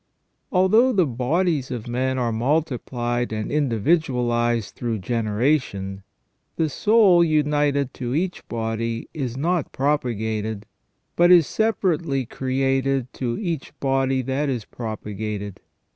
Although 0.51 0.93
the 0.93 1.05
bodies 1.05 1.69
of 1.69 1.87
men 1.87 2.17
are 2.17 2.31
multiplied 2.31 3.31
and 3.31 3.51
individualized 3.51 4.73
through 4.73 4.97
generation, 4.97 6.01
the 6.55 6.69
soul 6.69 7.23
united 7.23 7.93
to 7.93 8.15
each 8.15 8.47
body 8.47 9.09
is 9.13 9.37
not 9.37 9.71
propa 9.71 10.17
gated, 10.17 10.65
but 11.15 11.29
is 11.31 11.45
separately 11.45 12.25
created 12.25 13.13
to 13.13 13.37
each 13.37 13.79
body 13.79 14.23
that 14.23 14.49
is 14.49 14.65
propagated. 14.65 15.59